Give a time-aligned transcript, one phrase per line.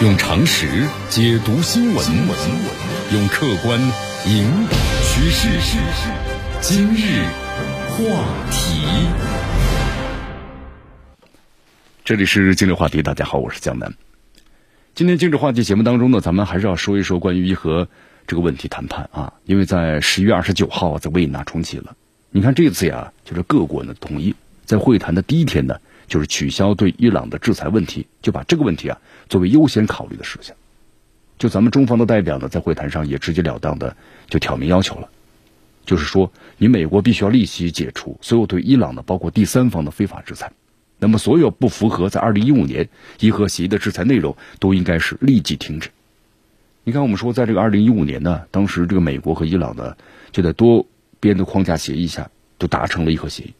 [0.00, 0.64] 用常识
[1.08, 2.06] 解读新闻，
[3.12, 3.80] 用客观
[4.26, 5.48] 引导趋势。
[6.60, 7.24] 今日
[7.88, 8.86] 话题，
[12.04, 13.02] 这里是今日话题。
[13.02, 13.92] 大家好，我是江南。
[14.94, 17.88] 今天今日话题节目当中呢，咱们还是要说一说关于伊核
[18.28, 21.96] 这个问题谈判啊，因为在十一月二十九号在维也纳重启了。
[22.30, 24.32] 你看这次呀，就是各国呢统一
[24.64, 25.80] 在会谈的第一天呢。
[26.08, 28.98] 就是取消对伊朗的制裁问题，就把这个问题啊
[29.28, 30.56] 作为优先考虑的事项。
[31.38, 33.96] 就咱们中方的代表呢，在会谈上也直截了当的
[34.28, 35.08] 就挑明要求了，
[35.86, 40.50] 就是说，你美国必须要立即解除所有对伊朗的包括第三方的非法制裁。
[40.98, 42.88] 那么，所有不符合在二零一五年
[43.20, 45.90] 伊核协议的制裁内容，都应该是立即停止。
[46.82, 49.96] 你看，我们说，在这个二零一五年呢，当时这个美国和伊朗呢，
[50.32, 50.86] 就在多
[51.20, 53.54] 边的框架协议下，就达成了伊核协议。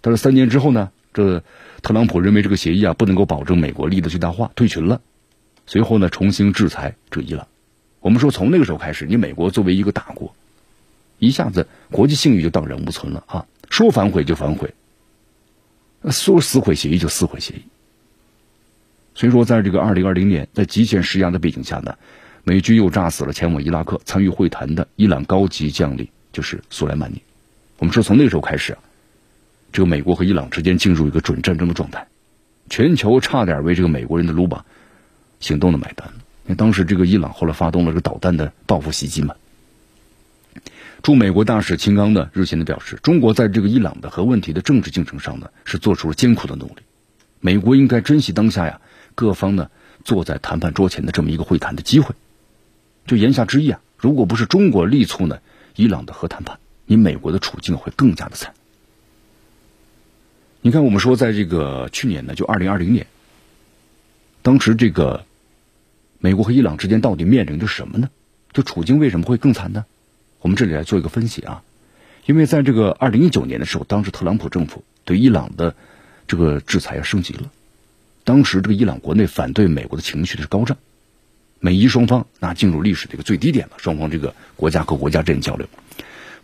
[0.00, 1.42] 但是三年之后呢，这
[1.82, 5.00] 特朗普认为这个协议啊不能够保证美国利益的最大化，退群了。
[5.66, 7.44] 随后呢，重新制裁这伊朗。
[7.98, 10.32] 我们说从那个时候开始，你美国作为一个大国，
[11.18, 13.44] 一下子国际信誉就荡然无存了啊！
[13.68, 14.72] 说反悔就反悔，
[16.08, 17.62] 说撕毁协议就撕毁协议。
[19.16, 21.92] 所以说，在这个二零二零年，在极限施压的背景下呢，
[22.44, 27.20] 美军又炸死了前往伊拉克参与会谈的伊朗高级将领，就是苏莱曼尼。
[27.78, 28.78] 我们说从那个时候开始啊。
[29.72, 32.08] 这个美国和伊朗之间进入一个准战争的状态，
[32.70, 34.64] 全球差点为这个美国人的鲁巴
[35.40, 36.08] 行动的买单。
[36.44, 39.34] 因为当时这个伊朗后来发动了这个导弹的报复袭击嘛。
[41.02, 46.76] 驻美国大使秦刚呢日前的表示，中国在这个伊朗的核问题的政治进程上呢是做出了艰苦的努力，
[47.40, 48.80] 美国应该珍惜当下呀
[49.14, 49.70] 各方呢
[50.02, 52.14] 坐在谈判桌前的这么一个会谈的机会。
[53.06, 55.38] 就言下之意啊，如果不是中国力促呢
[55.76, 58.54] 伊朗的核谈判，你美国的处境会更加的惨。
[60.60, 63.06] 你看，我们说，在这个去年呢，就二零二零年，
[64.42, 65.24] 当时这个
[66.18, 68.10] 美国和伊朗之间到底面临着什么呢？
[68.52, 69.84] 就处境为什么会更惨呢？
[70.40, 71.62] 我们这里来做一个分析啊。
[72.26, 75.76] 因为在这个二零一九年的时候，当时特朗普政府对伊朗的
[76.26, 77.50] 这个制裁要升级了，
[78.24, 80.76] 当时这个伊朗国内反对美国的情绪是高涨，
[81.60, 85.68] 美伊双方那进入历史的一个最低点了，双方这个国家和国家之间交流。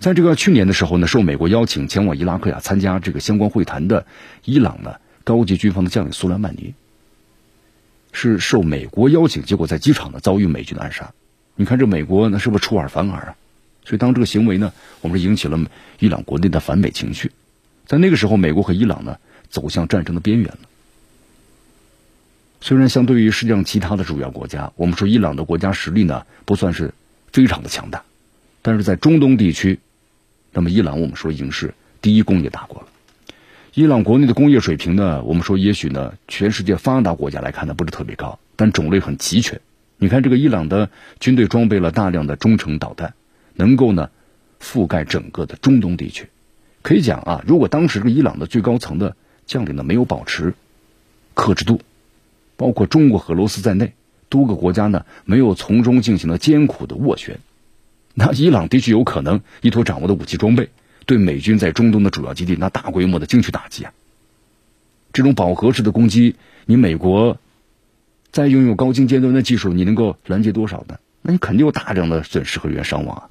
[0.01, 4.07] 在这个去年的时候呢，受美国邀请前往伊拉克呀参加这个相关会谈的
[4.45, 6.75] 伊朗呢高级军方的将领苏莱曼尼，
[8.13, 11.13] 是受美国邀请，结果在机场呢遭遇美军的暗杀。
[11.57, 13.37] 你看这美国那是不是出尔反尔啊？
[13.85, 15.59] 所以当这个行为呢，我们是引起了
[15.99, 17.31] 伊朗国内的反美情绪。
[17.87, 19.19] 在那个时候，美国和伊朗呢
[19.51, 20.59] 走向战争的边缘了。
[22.61, 26.95] 虽然相对于世界上其他的主要国家，我们说伊朗的国家实力呢不算是
[27.31, 28.03] 非常的强大，
[28.65, 29.79] 但是在中东地区。
[30.55, 32.87] 那么，伊朗我们说已经是第一工业大国了。
[33.75, 39.61] 伊朗国内的工业水平呢，我们说也许呢，全世界发达国家来看呢不是特别高，但种类很齐全。
[39.99, 40.89] 你看，这个伊朗的
[41.21, 43.13] 军队装备了大量的中程导弹，
[43.53, 44.09] 能够呢
[44.63, 46.31] 覆盖整个的中东地区。
[46.81, 49.15] 可以讲啊，如果当时这个伊朗的最高层的
[49.45, 50.55] 将领呢没有保持
[51.35, 51.83] 克制度，
[52.57, 53.93] 包括中国和俄罗斯在内
[54.31, 57.41] 多个国家呢没有从中进行了艰苦的斡旋。
[58.15, 60.71] 那伊朗的确有可能依托掌握的武器装备，
[61.05, 63.93] 对美军在中东的主要基地那大规模的精确打击啊！
[65.13, 66.37] 这种饱和式的攻击，
[66.67, 67.39] 你美国
[68.31, 70.99] 再拥有高精尖端的技术，你能够拦截多少呢？
[71.23, 73.29] 那你肯定有大量的损失和人员伤亡啊！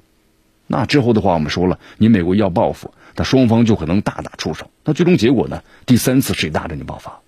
[0.66, 4.70] 那之后的话，我们说了，你美国要报复，那双方就可能大打出手。
[4.84, 5.62] 那最终结果呢？
[5.86, 7.20] 第三次世界大战就爆发。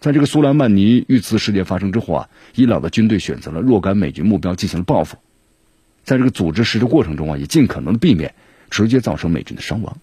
[0.00, 5.16] 在这个苏莱曼尼遇刺事件发生之后啊，伊朗的军队选择了若干美军目标进行了报复。
[6.08, 8.34] 在这个组织实施过程中啊，也尽可能的避免
[8.70, 9.98] 直接造成美军的伤亡，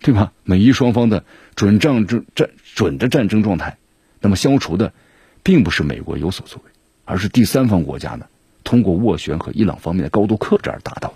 [0.00, 0.32] 对吧？
[0.42, 1.22] 美伊双方的
[1.54, 3.76] 准战争战准的战争状态，
[4.20, 4.94] 那么消除的
[5.42, 6.70] 并不是美国有所作为，
[7.04, 8.24] 而是第三方国家呢
[8.64, 11.12] 通过斡旋和伊朗方面的高度克制而达到。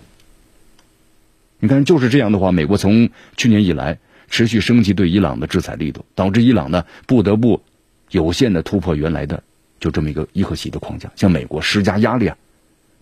[1.59, 3.97] 你看，就是这样的话，美国从去年以来
[4.29, 7.63] 持续升级对伊朗的制裁力度，导致伊朗呢不得不
[8.11, 9.41] 有限的突破原来的
[9.79, 12.37] 就这么一个伊核协议的框架，向美国施加压力啊。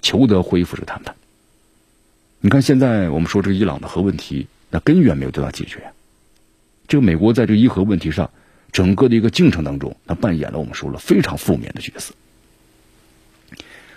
[0.02, 1.16] 求得恢复这个谈判。
[2.42, 5.92] 你看，现在我们说这个伊朗的核问题，那根源没有得到解决。
[6.88, 8.32] 这个美国在这个伊核问题上，
[8.72, 12.14] 整个的一个进程当中，它扮演了我们说了非常负面的角色。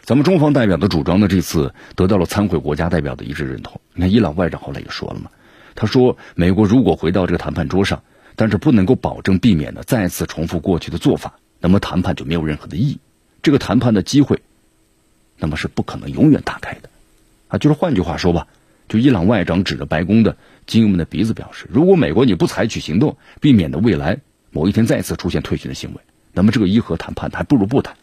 [0.02, 3.80] 咱们中方代表的主张呢，这次得到了参会国家代表的一致认同。
[3.94, 5.30] 你看，伊朗外长后来也说了嘛，
[5.76, 8.02] 他说，美国如果回到这个谈判桌上，
[8.34, 12.98] 但是不能够保证避免呢再次重复过去的做法，那么谈判就没有任何的意义。
[13.40, 14.42] 这个谈判的机会。
[15.42, 16.88] 那么是不可能永远打开的，
[17.48, 18.46] 啊，就是换句话说吧，
[18.88, 20.36] 就伊朗外长指着白宫的
[20.68, 24.20] 精英们的鼻子表示，如果美国你不采取行动，避免的未来
[24.52, 26.00] 某一天再次出现退群的行为，
[26.32, 27.96] 那么这个伊核谈判还不如不谈。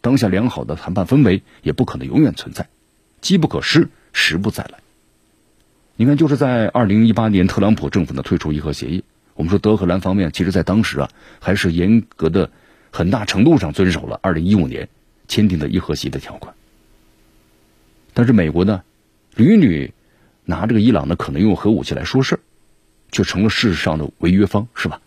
[0.00, 2.66] 当下良好的谈判氛围也不可能永远存在，
[3.20, 4.80] 机不可失，时不再来。
[5.94, 9.04] 你看，就是在二零一八年，特朗普政府呢退出伊核协议。
[9.34, 11.08] 我们说德黑兰方面，其实在当时啊，
[11.38, 12.50] 还是严格的、
[12.90, 14.88] 很大程度上遵守了二零一五年
[15.28, 16.54] 签订的伊核协议的条款。
[18.14, 18.82] 但是美国呢，
[19.36, 19.92] 屡屡
[20.44, 22.40] 拿这个伊朗呢可能用核武器来说事儿，
[23.12, 25.00] 却成了事实上的违约方，是吧？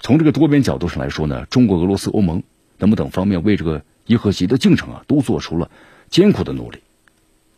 [0.00, 2.42] 从这个多边角度上来说呢，中国、俄罗斯、欧盟
[2.78, 5.70] 那么等方面为这个伊核协议的进程啊，都做出了
[6.08, 6.78] 艰苦的努力。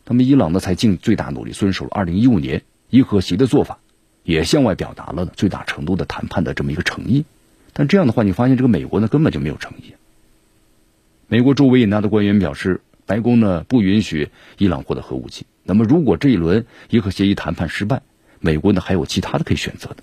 [0.05, 2.63] 那么伊朗呢，才尽最大努力遵守了二零一五年。
[2.89, 3.79] 伊核协议的做法，
[4.21, 7.25] 也向外表达了最大程度的谈判的这么一个诚意，
[7.73, 9.95] 但这样的话，你发现这个美国呢根本就没有诚意。
[11.27, 15.45] 美国驻维也纳的官员表示，白宫呢不允许伊朗获得核武器。
[15.63, 18.01] 那么，如果这一轮伊核协议谈判失败，
[18.39, 19.97] 美国呢还有其他的可以选择的。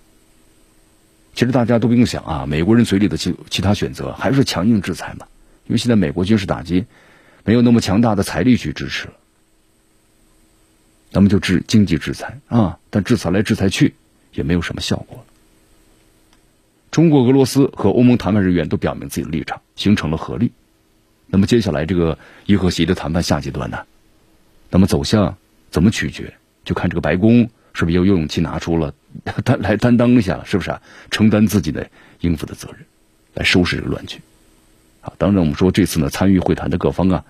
[1.34, 5.26] 其实大家都不用想啊，美国人嘴里的其其他选择还是强硬制裁嘛，
[5.66, 6.86] 因为现在美国军事打击
[7.44, 9.14] 没有那么强大的财力去支持了。
[11.12, 13.94] 那么就制经济制裁啊，但制裁来制裁去
[14.32, 15.24] 也没有什么效果了。
[16.90, 20.52] 中国、俄罗斯和欧盟谈判人员都表明自己的立场，形成了合力。
[21.30, 23.78] 那么接下来这个伊核协议的谈判下阶段呢？
[24.68, 25.36] 那么走向
[25.70, 26.34] 怎么取决，
[26.64, 28.94] 就看这个白宫是不是有勇气拿出了
[29.44, 30.82] 担来担当一下，是不是啊？
[31.10, 31.88] 承担自己的
[32.20, 32.84] 应付的责任，
[33.34, 34.20] 来收拾这个乱局。
[35.00, 37.24] 啊，当然我们说这次呢，参与会谈的各方啊。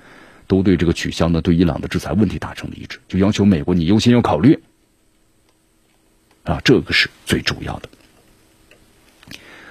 [0.47, 4.59] 都对这个取消呢，对伊朗的制裁问题达成了一致，就要求美国你优先要考虑，
[6.43, 7.89] 啊，这个是最主要的。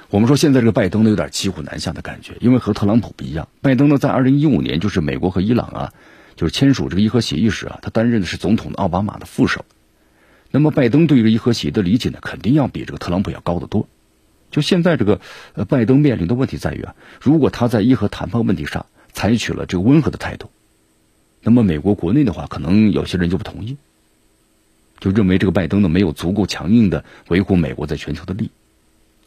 [0.09, 5.94] 我们说现在这个拜登呢有点骑虎难下的感觉，因为和特朗普不一样，拜登呢在二零一五年就是美国和伊朗啊
[6.35, 9.65] 就是签署这个伊核协议时啊，他担任的是总统的奥巴马的副手，
[10.50, 13.88] 那么拜登对这个伊核协议的理解呢，肯定要比这个特朗普要高得多。
[14.50, 15.21] 就现在这个
[15.53, 20.50] 呃拜登面临的问题在于啊，如果他在伊核谈判问题上采取了这个温和的态度。
[21.44, 23.77] 那么美国国内的话，可能有些人就不同意，
[25.00, 28.51] 就认为这个拜登呢没有足够强硬的维护美国在全球的利益，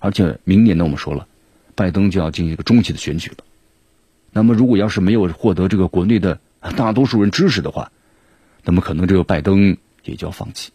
[0.03, 1.29] 而且明年呢我们说了，
[1.77, 3.37] 拜登就要进行一个中期的选举了。
[4.33, 6.41] 那么如果要是没有获得这个国内的
[6.77, 7.93] 大多数人支持的话，
[8.65, 10.73] 那么可能这个拜登也就要放弃。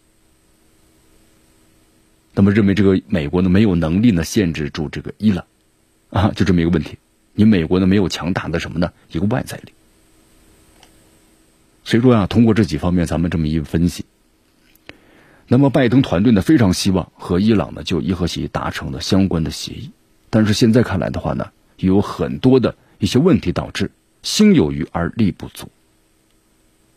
[2.32, 5.44] 那么认为这个美国呢没有能力呢限制住这个伊朗，
[6.08, 6.96] 啊，就这么一个问题。
[7.34, 9.72] 你美国呢没有强大的什么呢一个外在力。
[11.84, 14.04] 所以说啊，通过这几方面，咱们这么一分析，
[15.50, 19.90] 那么拜登团队呢非常希望和伊朗呢就伊核协议达成了相关的协议，
[20.28, 21.48] 但是现在看来的话呢，
[21.78, 23.90] 有很多的一些问题导致
[24.22, 25.68] 心有余而力不足。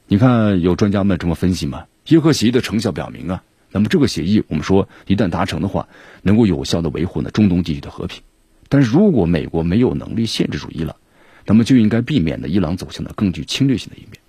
[0.07, 1.86] 你看，有专家们这么分析嘛？
[2.06, 5.88] 伊核协议的成效表明啊，那么这个协议我们说一旦达成的话，
[6.21, 8.21] 能够有效的维护呢中东地区的和平。
[8.68, 10.97] 但是如果美国没有能力限制住伊朗，
[11.45, 14.19] 那么就应该避免呢伊朗走向了更具侵略性的一面。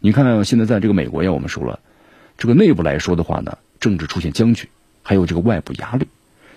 [0.00, 1.80] 你看，现在在这个美国呀，我们说了，
[2.36, 4.68] 这个内部来说的话呢，政治出现僵局，
[5.02, 6.06] 还有这个外部压力，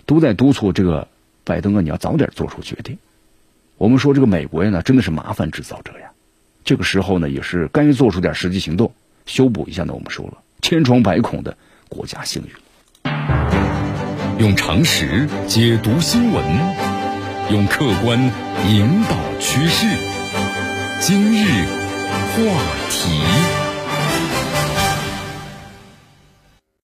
[0.05, 1.07] 都在督促这个
[1.43, 2.97] 拜登啊，你要早点做出决定。
[3.77, 6.11] 我们说这个美国呀，呢真的是麻烦制造者呀，
[6.63, 8.93] 这个时候呢，也是该做出点实际行动，
[9.25, 9.93] 修补一下呢。
[9.93, 11.55] 我们说了，千疮百孔的
[11.89, 13.09] 国家信誉。
[14.39, 16.43] 用常识解读新闻，
[17.51, 18.19] 用客观
[18.67, 19.87] 引导趋势。
[21.01, 21.65] 今日。
[22.37, 22.43] 话
[22.91, 23.66] 题。